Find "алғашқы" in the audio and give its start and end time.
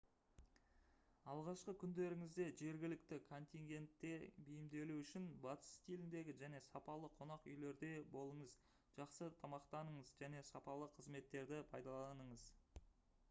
1.31-1.73